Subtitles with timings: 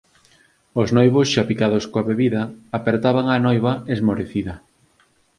[0.81, 2.41] Os noivos xa picados coa bebida
[2.77, 4.53] apertaban á noiva esmorecida